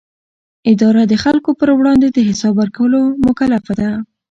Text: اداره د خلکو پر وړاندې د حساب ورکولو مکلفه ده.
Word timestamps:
اداره 0.71 1.03
د 1.07 1.13
خلکو 1.23 1.49
پر 1.59 1.69
وړاندې 1.79 2.07
د 2.11 2.19
حساب 2.29 2.53
ورکولو 2.61 2.99
مکلفه 3.25 3.73
ده. 3.79 3.89